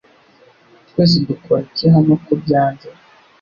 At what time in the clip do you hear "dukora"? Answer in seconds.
1.27-1.61